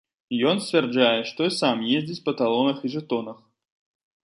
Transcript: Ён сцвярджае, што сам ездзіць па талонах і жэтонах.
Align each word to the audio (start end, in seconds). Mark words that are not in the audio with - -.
Ён 0.51 0.61
сцвярджае, 0.67 1.19
што 1.33 1.49
сам 1.59 1.85
ездзіць 1.99 2.25
па 2.29 2.35
талонах 2.41 2.77
і 2.89 2.93
жэтонах. 2.97 3.37